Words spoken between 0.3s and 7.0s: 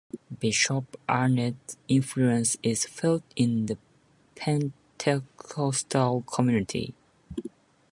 Bishop Arnett's influence is felt in the Pentecostal community.